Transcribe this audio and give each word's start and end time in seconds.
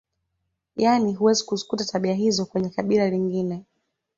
Yaani 0.75 1.13
huwezi 1.13 1.45
kuzikuta 1.45 1.85
tabia 1.85 2.13
hizo 2.13 2.45
kwenye 2.45 2.69
kabila 2.69 3.09
lingine 3.09 3.65